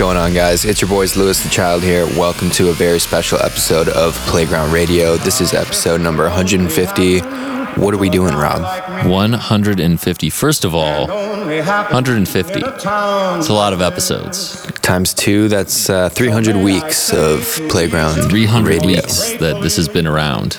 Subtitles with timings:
[0.00, 0.64] Going on, guys?
[0.64, 2.06] It's your boys, Louis the Child here.
[2.06, 5.18] Welcome to a very special episode of Playground Radio.
[5.18, 7.18] This is episode number 150.
[7.18, 8.62] What are we doing, Rob?
[9.06, 10.30] 150.
[10.30, 12.60] First of all, 150.
[12.64, 14.64] It's a lot of episodes.
[14.80, 18.86] Times two, that's uh, 300 weeks of Playground 300 Radio.
[18.86, 20.58] weeks that this has been around.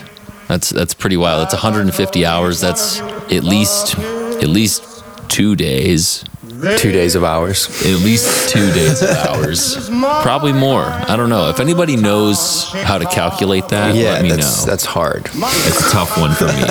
[0.50, 1.42] That's that's pretty wild.
[1.42, 2.62] That's 150 hours.
[2.62, 6.26] That's at least at least two days.
[6.78, 7.68] Two days of hours.
[7.86, 9.90] At least two days of hours.
[10.22, 10.84] Probably more.
[10.84, 11.50] I don't know.
[11.50, 14.70] If anybody knows how to calculate that, Yeah, let me that's, know.
[14.72, 15.30] that's hard.
[15.34, 16.64] It's a tough one for me.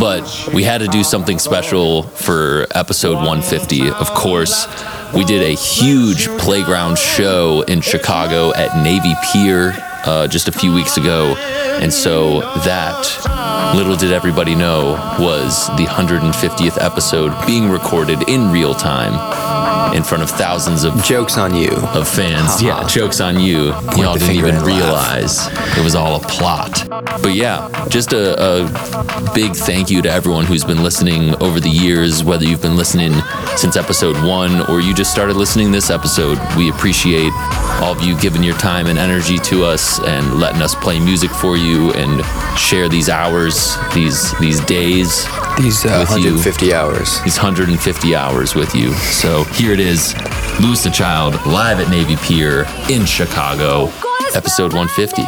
[0.00, 3.90] But we had to do something special for episode 150.
[3.90, 4.66] Of course,
[5.14, 9.72] we did a huge playground show in Chicago at Navy Pier
[10.04, 11.34] uh, just a few weeks ago.
[11.80, 18.74] And so that, little did everybody know, was the 150th episode being recorded in real
[18.74, 19.14] time
[19.94, 21.70] in front of thousands of Joke's on you.
[21.70, 22.60] of fans.
[22.60, 23.66] Yeah, jokes on you.
[23.96, 24.66] Y'all didn't even and laugh.
[24.66, 26.86] realize it was all a plot.
[27.22, 31.70] But yeah, just a, a big thank you to everyone who's been listening over the
[31.70, 33.12] years, whether you've been listening
[33.56, 36.38] since episode one or you just started listening this episode.
[36.56, 37.32] We appreciate
[37.80, 41.30] all of you giving your time and energy to us and letting us play music
[41.30, 42.24] for you and
[42.58, 45.24] share these hours, these these days,
[45.58, 46.34] These uh, With you.
[46.34, 47.20] 150 hours.
[47.22, 48.92] these 150 hours with you.
[48.94, 50.14] So here it is,
[50.60, 53.90] Louis the Child live at Navy Pier in Chicago,
[54.34, 55.22] episode 150.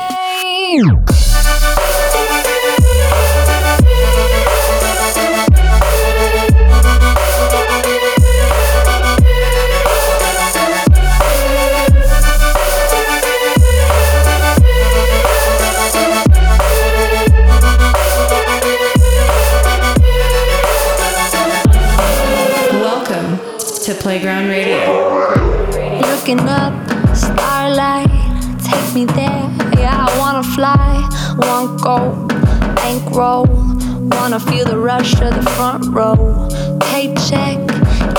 [34.29, 36.49] Wanna feel the rush of the front row.
[36.91, 37.59] Paycheck,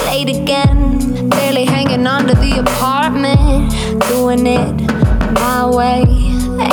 [0.06, 3.74] late again, barely hanging on to the apartment.
[4.08, 4.90] Doing it
[5.34, 6.06] my way,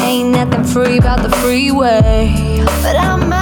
[0.05, 2.33] ain't nothing free about the freeway.
[2.81, 3.34] But I'm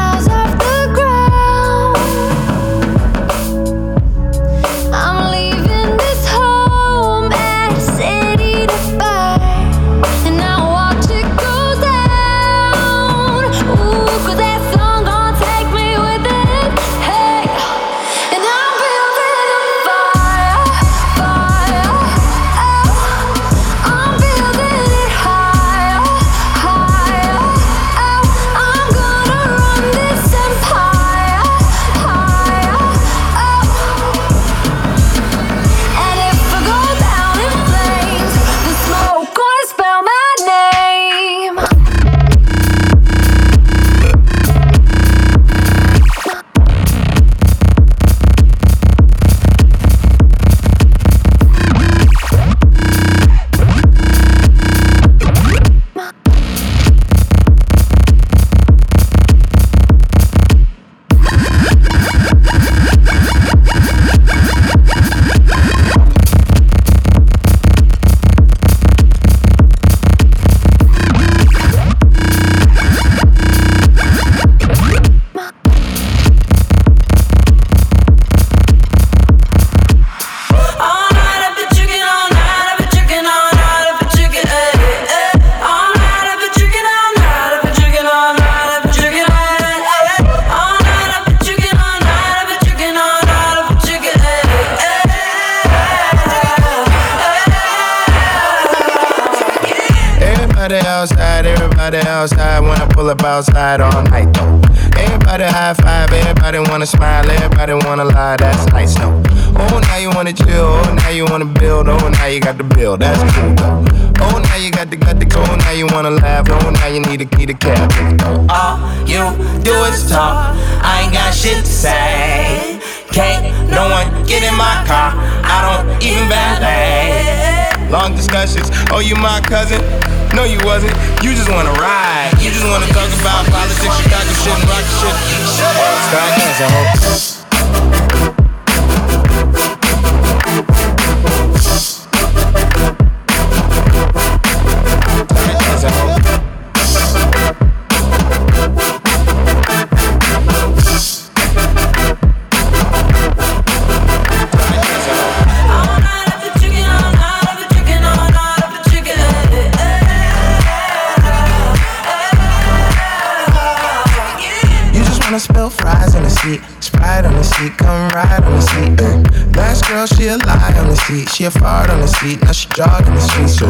[172.23, 173.51] seat, now she jogging the street.
[173.51, 173.67] So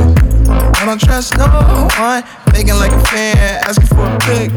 [0.76, 1.48] I don't trust no
[1.98, 2.22] one,
[2.52, 4.52] thinking like a fan, asking for a pic.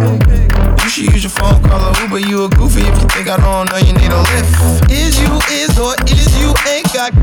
[0.84, 2.20] You should use your phone, call a Uber.
[2.20, 4.92] You a goofy if you think I don't know you need a lift.
[4.92, 7.16] Is you is or is you ain't got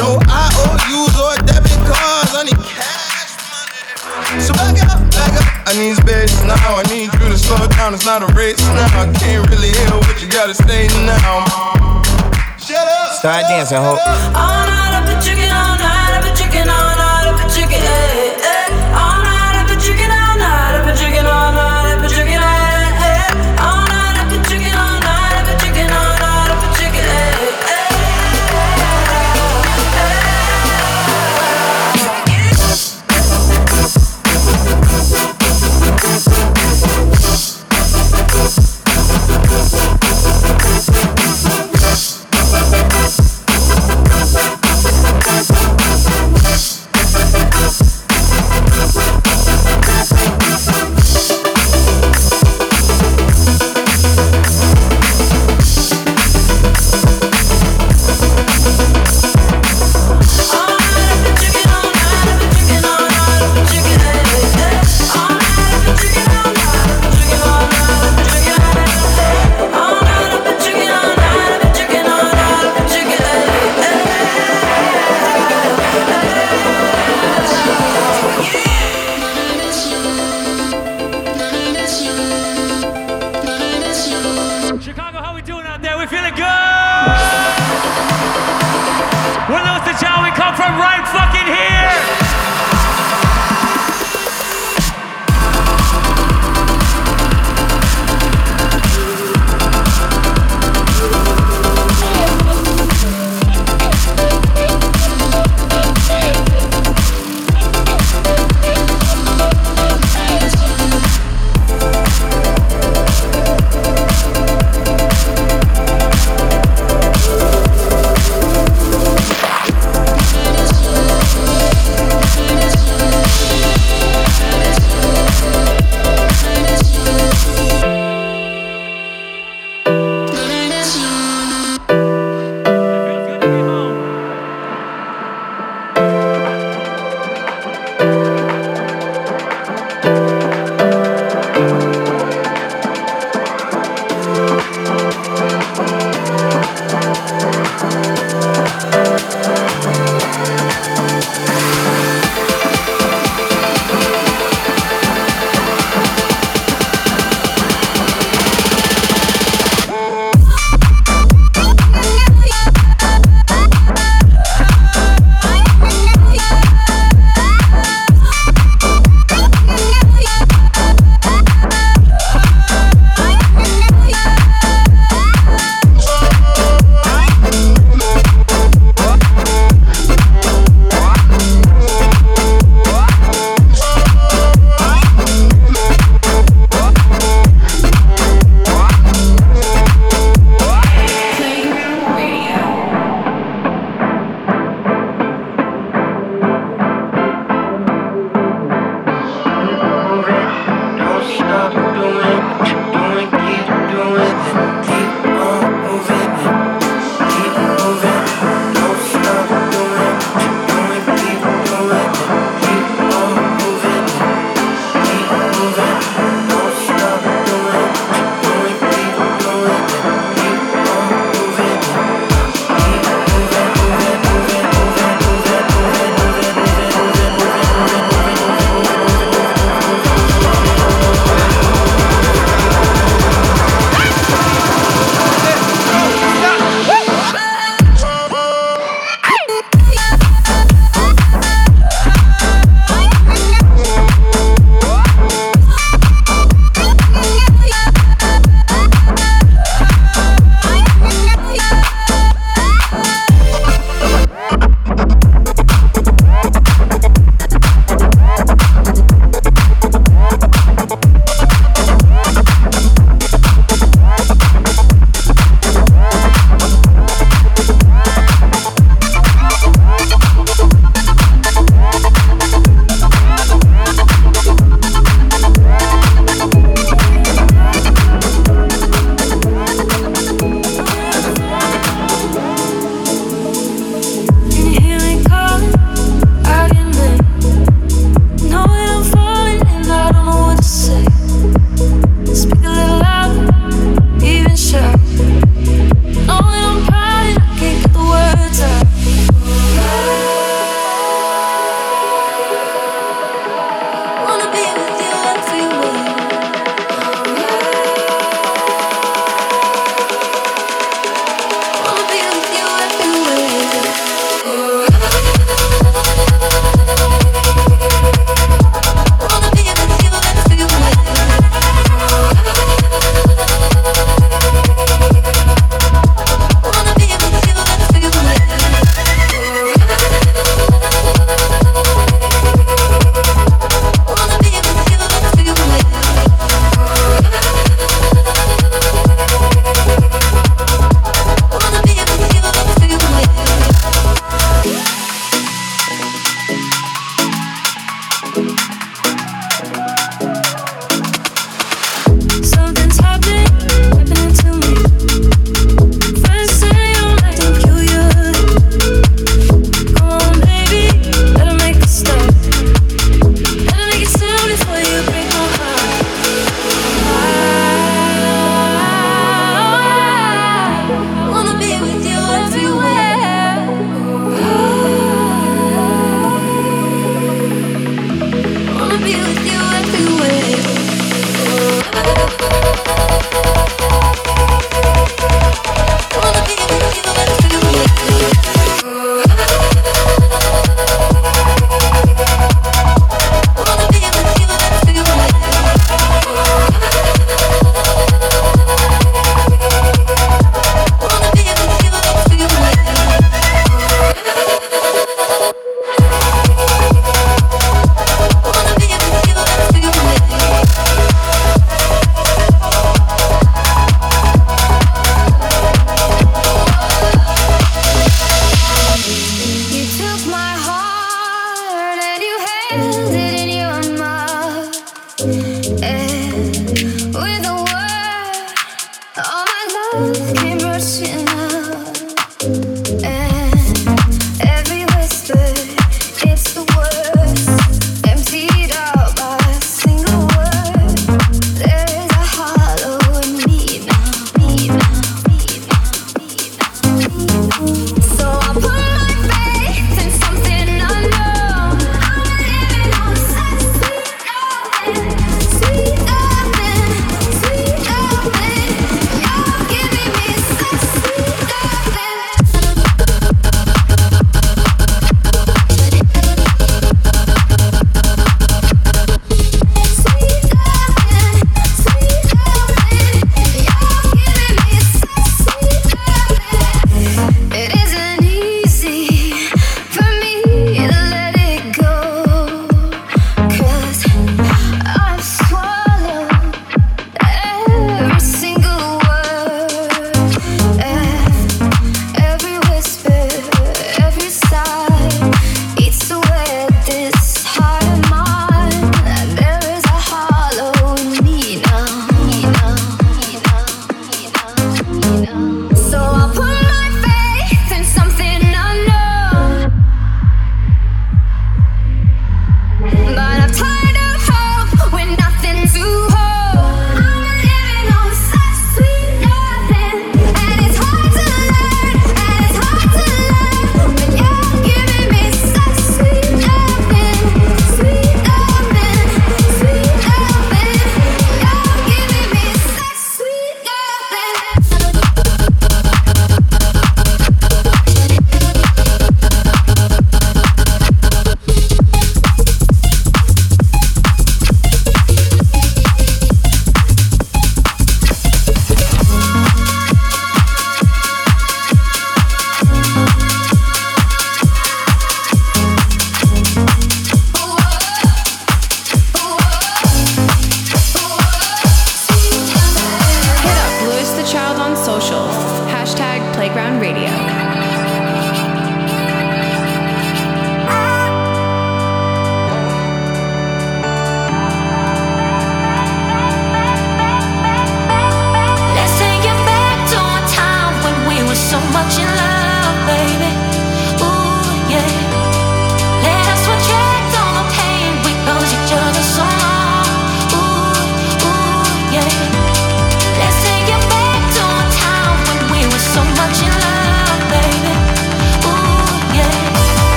[0.00, 4.40] no IOUs or debit cards, I need cash money.
[4.40, 5.68] So back up, back up.
[5.68, 6.80] I need space now.
[6.80, 7.94] I need you to slow down.
[7.94, 9.04] It's not a race now.
[9.04, 11.81] I can't really hear what you gotta say now.
[13.22, 13.90] Start dancing, ho.
[13.94, 17.78] All night I've been chicken, all night I've been chicken, all night I've been chicken,
[17.78, 18.98] eh, eh.
[18.98, 21.41] All night I've been chicken, all night I've been chicken, all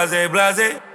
[0.00, 0.89] blase, blase.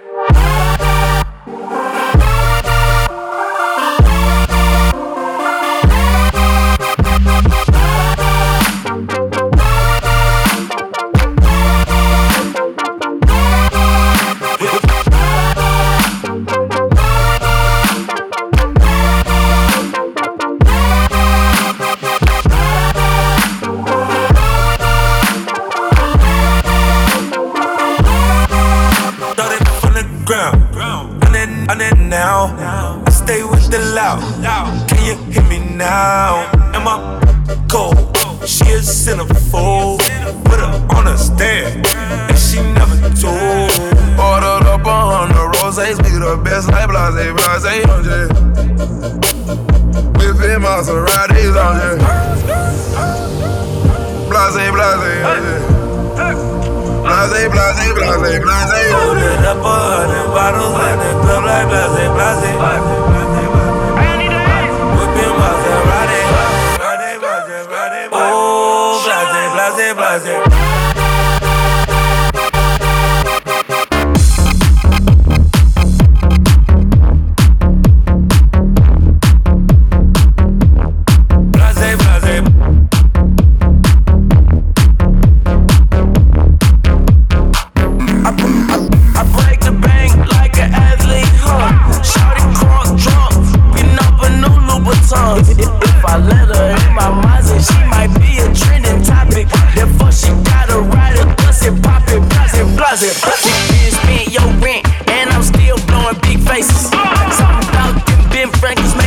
[103.85, 106.89] didn't your rent, and I'm still blowing big faces.
[106.89, 109.04] Something about them Ben Franklin's.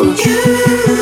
[0.00, 0.93] My own,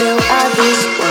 [0.00, 0.20] place.
[0.30, 1.09] I got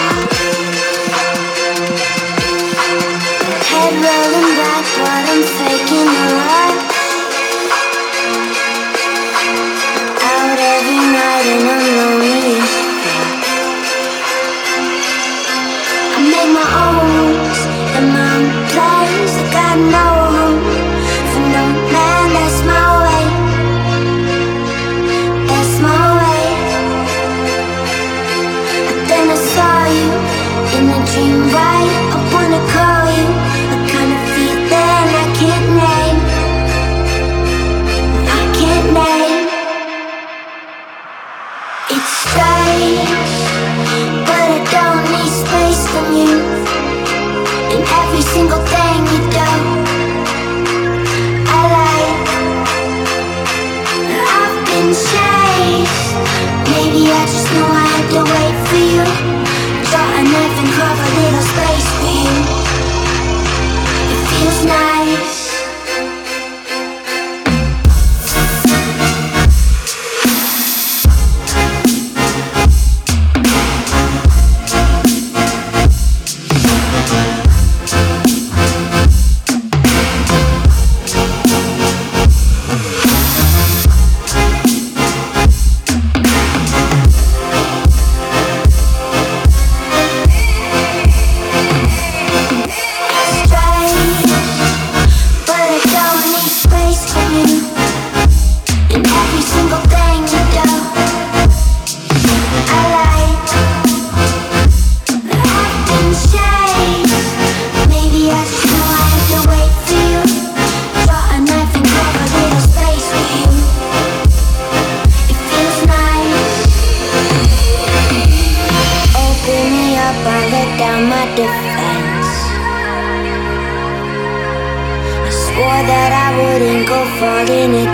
[127.19, 127.88] falling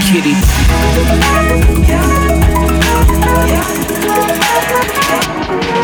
[0.00, 0.34] kitty.
[1.88, 2.08] Yeah,
[3.46, 3.64] yeah,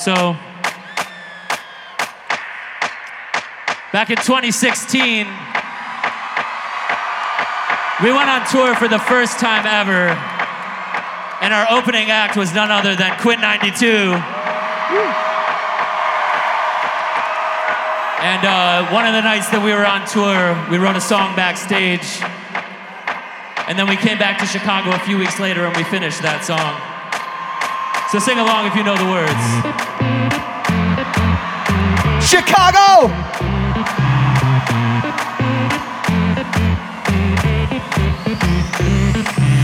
[0.01, 0.15] So,
[3.93, 5.27] back in 2016,
[8.03, 10.09] we went on tour for the first time ever,
[11.45, 13.87] and our opening act was none other than Quinn 92.
[18.25, 21.37] And uh, one of the nights that we were on tour, we wrote a song
[21.37, 22.25] backstage.
[23.69, 26.41] And then we came back to Chicago a few weeks later and we finished that
[26.43, 26.81] song.
[28.11, 29.90] So sing along if you know the words.
[32.31, 33.11] Chicago!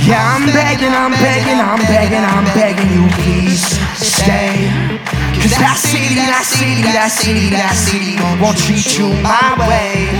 [0.02, 3.62] Yeah, I'm begging, I'm begging, I'm begging, I'm begging you, please
[4.02, 4.66] stay.
[5.38, 10.10] Cause that city, that city, that city, that city won't treat you my way.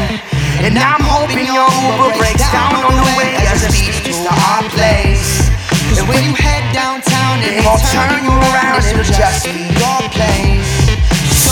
[0.62, 4.62] And I'm hoping your Uber breaks down on the way as it leads to our
[4.70, 5.50] place.
[5.90, 9.98] Cause when you head downtown, it ain't I'll turn you around, it'll just be your
[10.14, 10.75] place.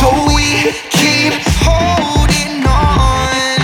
[0.05, 1.33] So we keep
[1.65, 3.57] holding on.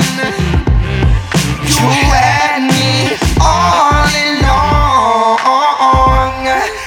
[1.69, 5.45] You and me all along.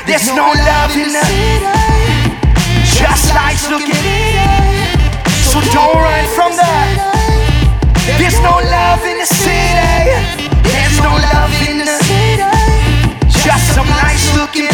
[0.09, 1.69] There's no love in the city,
[2.97, 3.93] just life's looking.
[5.45, 6.97] So don't run from that.
[8.17, 10.17] There's no love in the city.
[10.65, 12.41] There's no love in the city.
[13.45, 14.73] Just some nice looking.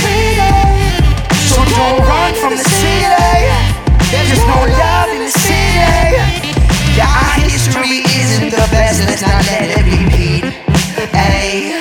[1.51, 3.68] So don't run from the city.
[4.09, 6.49] There's just no love in the city.
[6.97, 9.05] Yeah, our history isn't the best.
[9.05, 10.49] Let's not let it repeat.
[11.13, 11.77] Hey,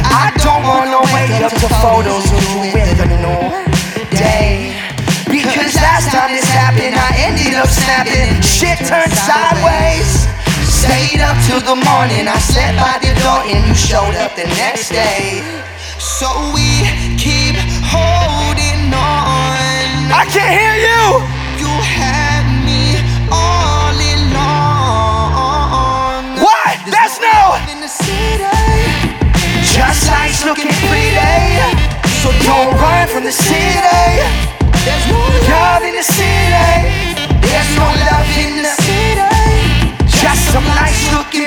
[0.00, 3.52] I don't wanna wake up to photos of you with a new
[4.16, 4.80] day.
[5.28, 8.40] Because last time this happened, I ended up snapping.
[8.40, 10.24] Shit turned sideways.
[10.64, 12.32] Stayed up till the morning.
[12.32, 15.44] I slept by the door and you showed up the next day.
[16.00, 16.88] So we
[17.20, 20.08] keep holding on.
[20.08, 21.37] I can't hear you.
[21.78, 22.98] You had me
[23.30, 25.22] all along.
[26.42, 26.74] What?
[26.90, 27.54] That's no.
[29.62, 31.54] Just life's looking pretty.
[32.18, 34.26] So don't run from the city.
[34.82, 35.22] There's no
[35.54, 37.06] love in the city.
[37.46, 39.30] There's no love in the city.
[40.18, 41.46] Just some nice looking.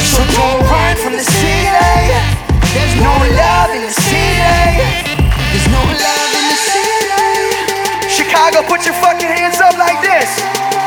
[0.00, 2.16] So don't run from the city.
[2.72, 4.80] There's no love in the city.
[5.52, 6.27] There's no love in the city.
[8.38, 10.77] Chicago, put your fucking hands up like this.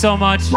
[0.00, 0.50] So much.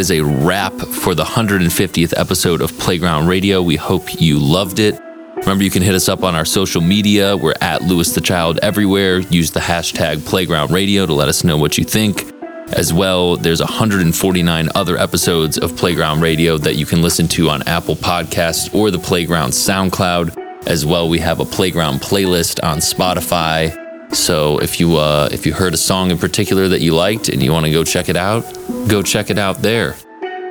[0.00, 3.60] That is a wrap for the 150th episode of Playground Radio.
[3.60, 4.98] We hope you loved it.
[5.36, 7.36] Remember, you can hit us up on our social media.
[7.36, 9.18] We're at Louis the Child everywhere.
[9.18, 12.32] Use the hashtag Playground Radio to let us know what you think.
[12.72, 17.62] As well, there's 149 other episodes of Playground Radio that you can listen to on
[17.64, 20.66] Apple Podcasts or the Playground SoundCloud.
[20.66, 23.76] As well, we have a Playground playlist on Spotify.
[24.14, 27.42] So if you uh, if you heard a song in particular that you liked and
[27.42, 29.96] you want to go check it out, go check it out there.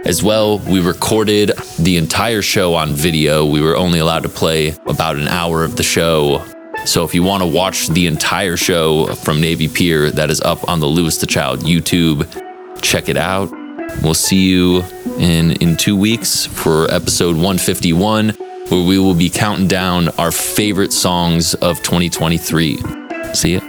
[0.06, 3.46] As well, we recorded the entire show on video.
[3.46, 6.46] We were only allowed to play about an hour of the show.
[6.86, 10.70] So if you want to watch the entire show from Navy Pier, that is up
[10.70, 12.26] on the Louis the Child YouTube.
[12.82, 13.52] Check it out.
[14.02, 14.84] We'll see you
[15.18, 18.30] in in 2 weeks for episode 151
[18.70, 22.80] where we will be counting down our favorite songs of 2023.
[23.34, 23.69] See ya.